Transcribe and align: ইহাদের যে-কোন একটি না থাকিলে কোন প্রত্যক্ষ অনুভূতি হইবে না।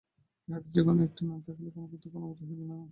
ইহাদের 0.47 0.71
যে-কোন 0.75 0.97
একটি 1.07 1.21
না 1.25 1.35
থাকিলে 1.45 1.69
কোন 1.71 1.83
প্রত্যক্ষ 1.89 2.15
অনুভূতি 2.19 2.43
হইবে 2.49 2.65
না। 2.69 2.75